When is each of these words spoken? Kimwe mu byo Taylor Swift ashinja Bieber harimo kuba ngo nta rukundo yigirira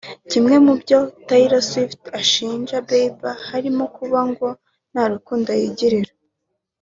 Kimwe 0.31 0.55
mu 0.65 0.73
byo 0.81 0.99
Taylor 1.27 1.63
Swift 1.69 2.01
ashinja 2.19 2.75
Bieber 2.87 3.37
harimo 3.49 3.83
kuba 3.95 4.19
ngo 4.29 4.47
nta 4.91 5.03
rukundo 5.11 5.49
yigirira 5.59 6.13